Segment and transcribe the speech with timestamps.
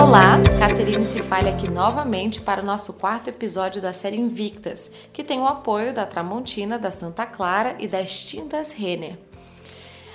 [0.00, 5.40] Olá, Caterine Cifalha aqui novamente para o nosso quarto episódio da série Invictas, que tem
[5.40, 9.18] o apoio da Tramontina, da Santa Clara e das Tintas Renner.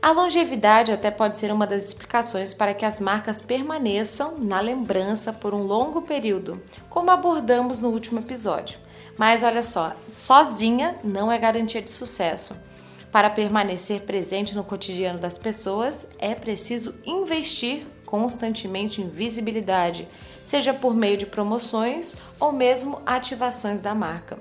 [0.00, 5.32] A longevidade até pode ser uma das explicações para que as marcas permaneçam na lembrança
[5.32, 8.78] por um longo período, como abordamos no último episódio.
[9.18, 12.54] Mas olha só, sozinha não é garantia de sucesso.
[13.10, 17.84] Para permanecer presente no cotidiano das pessoas, é preciso investir
[18.14, 20.06] constantemente em visibilidade,
[20.46, 24.38] seja por meio de promoções ou mesmo ativações da marca.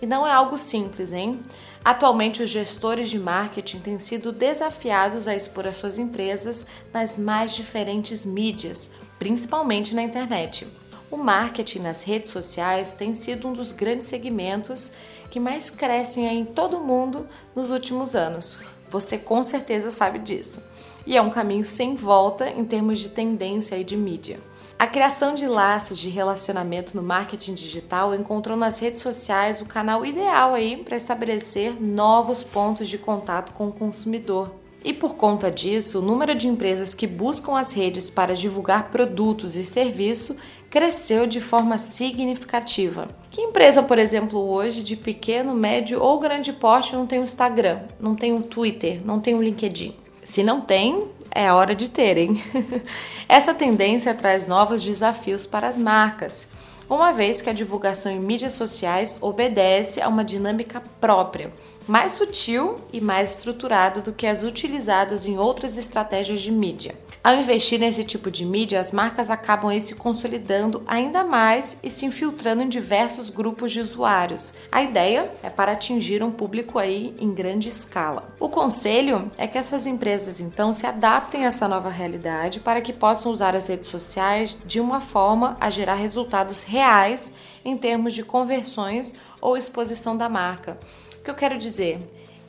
[0.00, 1.40] E não é algo simples, hein?
[1.84, 6.64] Atualmente, os gestores de marketing têm sido desafiados a expor as suas empresas
[6.94, 10.64] nas mais diferentes mídias, principalmente na internet.
[11.10, 14.92] O marketing nas redes sociais tem sido um dos grandes segmentos
[15.28, 18.60] que mais crescem em todo o mundo nos últimos anos.
[18.88, 20.62] Você com certeza sabe disso.
[21.06, 24.38] E é um caminho sem volta em termos de tendência e de mídia.
[24.78, 30.04] A criação de laços de relacionamento no marketing digital encontrou nas redes sociais o canal
[30.04, 34.50] ideal aí para estabelecer novos pontos de contato com o consumidor.
[34.84, 39.54] E por conta disso, o número de empresas que buscam as redes para divulgar produtos
[39.54, 40.36] e serviços
[40.68, 43.06] cresceu de forma significativa.
[43.30, 47.82] Que empresa, por exemplo, hoje de pequeno, médio ou grande porte não tem um Instagram,
[48.00, 50.01] não tem um Twitter, não tem um LinkedIn?
[50.24, 52.42] Se não tem, é hora de terem.
[53.28, 56.50] Essa tendência traz novos desafios para as marcas,
[56.88, 61.50] uma vez que a divulgação em mídias sociais obedece a uma dinâmica própria,
[61.86, 66.94] mais sutil e mais estruturada do que as utilizadas em outras estratégias de mídia.
[67.24, 72.04] Ao investir nesse tipo de mídia, as marcas acabam se consolidando ainda mais e se
[72.04, 74.54] infiltrando em diversos grupos de usuários.
[74.72, 78.28] A ideia é para atingir um público aí em grande escala.
[78.40, 82.92] O conselho é que essas empresas então se adaptem a essa nova realidade para que
[82.92, 87.32] possam usar as redes sociais de uma forma a gerar resultados reais
[87.64, 90.76] em termos de conversões ou exposição da marca.
[91.22, 92.00] O que eu quero dizer?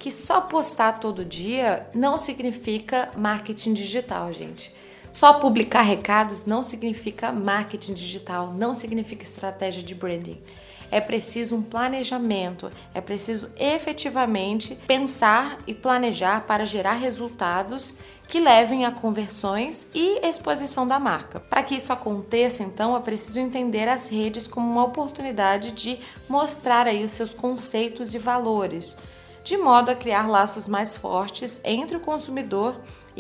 [0.04, 4.76] que só postar todo dia não significa marketing digital, gente.
[5.14, 10.42] Só publicar recados não significa marketing digital, não significa estratégia de branding.
[10.92, 17.98] É preciso um planejamento, é preciso efetivamente pensar e planejar para gerar resultados
[18.28, 21.40] que levem a conversões e exposição da marca.
[21.40, 26.88] Para que isso aconteça, então, é preciso entender as redes como uma oportunidade de mostrar
[26.88, 28.98] aí os seus conceitos e valores
[29.44, 32.76] de modo a criar laços mais fortes entre o consumidor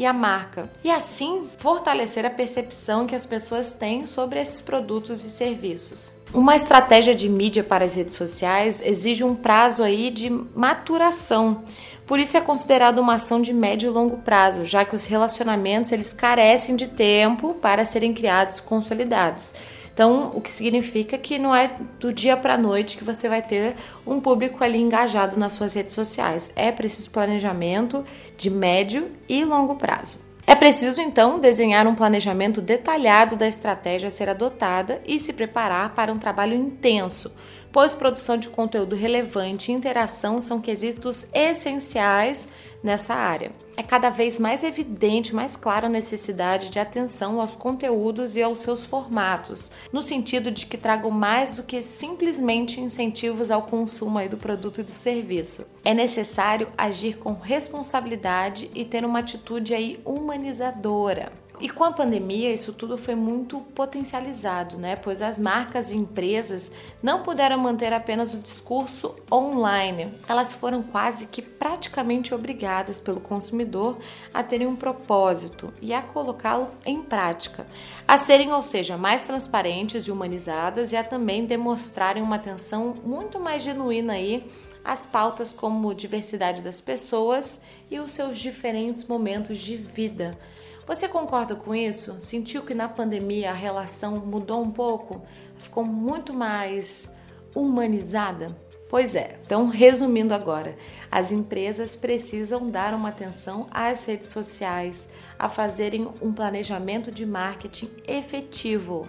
[0.05, 5.29] a marca, e assim fortalecer a percepção que as pessoas têm sobre esses produtos e
[5.29, 6.17] serviços.
[6.33, 11.63] Uma estratégia de mídia para as redes sociais exige um prazo aí de maturação.
[12.07, 15.91] Por isso é considerado uma ação de médio e longo prazo, já que os relacionamentos
[15.91, 19.53] eles carecem de tempo para serem criados e consolidados.
[19.93, 23.75] Então, o que significa que não é do dia para noite que você vai ter
[24.07, 26.51] um público ali engajado nas suas redes sociais.
[26.55, 28.03] É preciso planejamento
[28.35, 30.17] de médio e longo prazo.
[30.45, 35.93] É preciso então desenhar um planejamento detalhado da estratégia a ser adotada e se preparar
[35.93, 37.33] para um trabalho intenso,
[37.71, 42.47] pois produção de conteúdo relevante e interação são quesitos essenciais
[42.83, 43.51] nessa área.
[43.75, 48.61] É cada vez mais evidente, mais clara a necessidade de atenção aos conteúdos e aos
[48.61, 54.29] seus formatos, no sentido de que tragam mais do que simplesmente incentivos ao consumo aí
[54.29, 55.67] do produto e do serviço.
[55.83, 61.42] É necessário agir com responsabilidade e ter uma atitude aí humanizadora.
[61.63, 64.97] E com a pandemia, isso tudo foi muito potencializado, né?
[64.97, 66.69] Pois as marcas e empresas
[67.01, 70.11] não puderam manter apenas o discurso online.
[70.27, 73.97] Elas foram quase que praticamente obrigadas pelo consumidor
[74.33, 77.65] a terem um propósito e a colocá-lo em prática.
[78.05, 83.39] A serem, ou seja, mais transparentes e humanizadas e a também demonstrarem uma atenção muito
[83.39, 84.51] mais genuína aí
[84.83, 90.37] às pautas como diversidade das pessoas e os seus diferentes momentos de vida
[90.85, 92.19] você concorda com isso?
[92.19, 95.21] Sentiu que na pandemia a relação mudou um pouco?
[95.57, 97.15] Ficou muito mais
[97.55, 98.55] humanizada?
[98.89, 100.77] Pois é, então resumindo agora,
[101.09, 105.09] as empresas precisam dar uma atenção às redes sociais,
[105.39, 109.07] a fazerem um planejamento de marketing efetivo.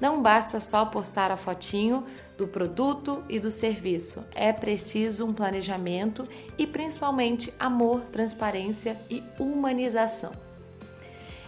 [0.00, 2.04] Não basta só postar a fotinho
[2.36, 10.47] do produto e do serviço, é preciso um planejamento e principalmente amor, transparência e humanização.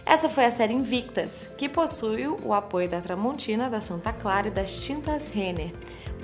[0.05, 4.51] Essa foi a série Invictas, que possui o apoio da Tramontina, da Santa Clara e
[4.51, 5.71] das Tintas Renner.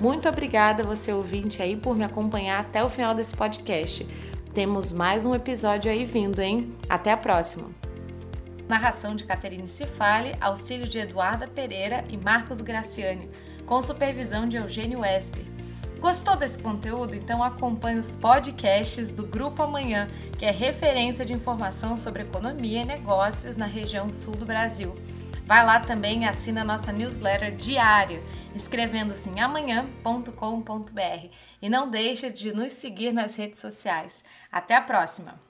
[0.00, 4.06] Muito obrigada você ouvinte aí por me acompanhar até o final desse podcast.
[4.52, 6.74] Temos mais um episódio aí vindo, hein?
[6.88, 7.70] Até a próxima!
[8.68, 13.30] Narração de Caterine Cifale, auxílio de Eduarda Pereira e Marcos Graciani,
[13.64, 15.47] com supervisão de Eugênio Esper.
[16.00, 17.16] Gostou desse conteúdo?
[17.16, 20.08] Então acompanhe os podcasts do Grupo Amanhã,
[20.38, 24.94] que é referência de informação sobre economia e negócios na região sul do Brasil.
[25.44, 28.22] Vai lá também e assina a nossa newsletter diária,
[28.54, 31.26] escrevendo-se em amanhã.com.br.
[31.60, 34.24] E não deixe de nos seguir nas redes sociais.
[34.52, 35.47] Até a próxima!